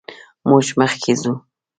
موږ 0.47 0.65
مخکې 0.79 1.13
ځو. 1.21 1.33